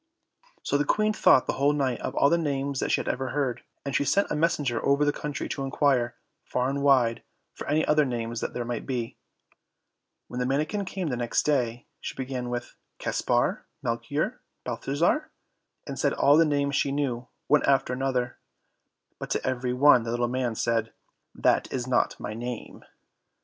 [0.63, 3.29] So the Queen thought the whole night of all the names that she had ever
[3.29, 7.21] heard, and she sent a messenger over the country to inquire, far and wide,
[7.53, 9.17] for any other names that there might be.
[10.27, 15.29] When the manikin came the next day, she began with Caspar, Melchior, Balthazar,
[15.85, 18.39] and said all the names she knew, one after another;
[19.19, 20.91] but to every one the little man said,
[21.35, 22.83] "That is not my name."